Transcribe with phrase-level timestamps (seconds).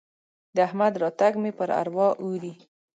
[0.55, 2.53] د احمد راتګ مې پر اروا اوري.